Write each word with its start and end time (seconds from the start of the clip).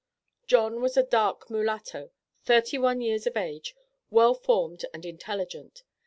John 0.47 0.81
was 0.81 0.97
a 0.97 1.03
dark 1.03 1.47
mulatto, 1.51 2.09
thirty 2.43 2.79
one 2.79 3.01
years 3.01 3.27
of 3.27 3.37
age, 3.37 3.75
well 4.09 4.33
formed 4.33 4.83
and 4.95 5.05
intelligent. 5.05 5.83